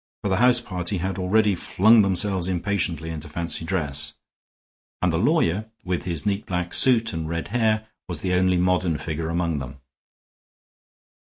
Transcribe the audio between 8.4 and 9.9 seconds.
modern figure among them.